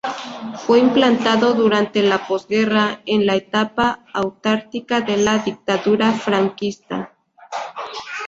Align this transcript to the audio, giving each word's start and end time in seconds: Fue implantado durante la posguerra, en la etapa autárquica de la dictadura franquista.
Fue 0.57 0.79
implantado 0.79 1.53
durante 1.53 2.01
la 2.01 2.25
posguerra, 2.27 3.01
en 3.05 3.27
la 3.27 3.35
etapa 3.35 4.03
autárquica 4.15 5.01
de 5.01 5.17
la 5.17 5.37
dictadura 5.37 6.11
franquista. 6.13 7.13